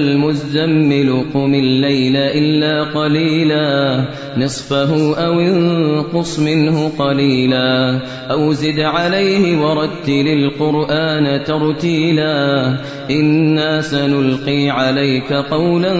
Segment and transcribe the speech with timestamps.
[0.00, 4.04] المزمل قم الليل إلا قليلا.
[4.36, 8.00] نصفه أو انقص منه قليلا.
[8.30, 12.74] أو زد عليه ورتل القرآن ترتيلا.
[13.10, 15.94] إنا سنلقي عليك قولا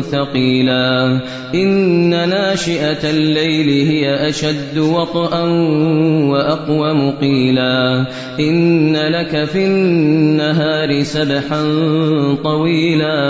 [0.00, 1.20] ثقيلا.
[1.54, 5.44] إن ناشئة الليل هي أشد وطئا
[6.30, 8.06] وأقوم قيلا
[8.40, 11.62] إن لك في النهار سبحا
[12.44, 13.29] طويلا.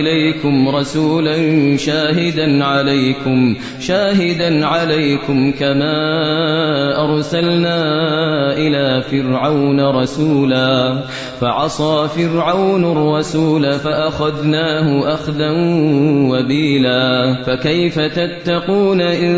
[0.00, 1.36] إليكم رسولا
[1.76, 5.94] شاهدا عليكم شاهدا عليكم كما
[7.04, 7.78] أرسلنا
[8.56, 11.02] إلى فرعون رسولا.
[11.40, 15.50] فعصى فرعون الرسول فأخذناه أخذا
[16.30, 17.34] وبيلا.
[17.46, 19.36] فكيف تتقون إن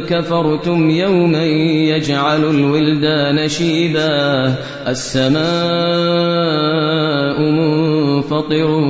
[0.00, 4.54] كفرتم يوما يجعل الولدان شيبا؟
[4.88, 5.44] السماء
[7.40, 8.80] منفطر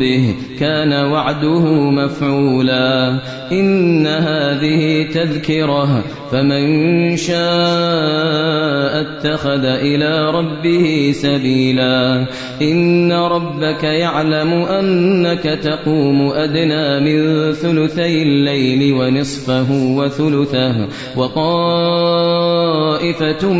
[0.00, 0.34] به.
[0.58, 3.18] كان وعده مفعولا.
[3.52, 12.26] إن هذه تذكرة فمن شاء اتخذ إلى ربه سبيلا.
[12.62, 20.88] إن ربك يعلم أنك تقوم أدنى من ثلثي الليل ونصفه وثلثه
[23.00, 23.52] وطائفة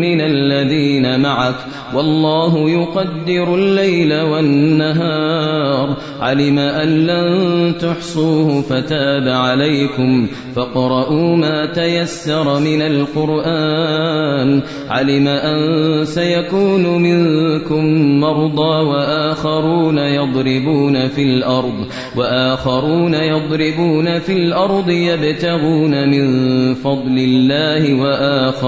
[0.00, 1.54] من الذين معك
[1.94, 14.62] والله يقدر الليل والنهار علم أن لن تحصوه فتاب عليكم فاقرؤوا ما تيسر من القرآن
[14.88, 17.84] علم أن سيكون منكم
[18.20, 26.28] مرضى وآخرون يضربون في الأرض وآخرون يضربون في الأرض يبتغون من
[26.74, 28.67] فضل الله وآخرون